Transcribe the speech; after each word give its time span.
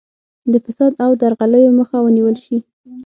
د 0.51 0.53
فساد 0.65 0.93
او 1.03 1.11
درغلیو 1.21 1.75
مخه 1.79 1.97
ونیول 2.01 2.35
شي. 2.45 2.57